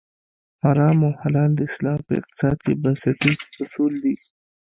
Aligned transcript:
حرام 0.63 0.97
او 1.07 1.13
حلال 1.21 1.51
د 1.55 1.59
اسلام 1.69 1.99
په 2.07 2.13
اقتصاد 2.19 2.57
کې 2.65 2.73
بنسټیز 2.83 3.39
اصول 3.63 3.93
دي. 4.03 4.15